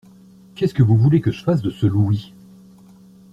[0.55, 2.33] Qu’est-ce que vous voulez que je fasse de ce louis?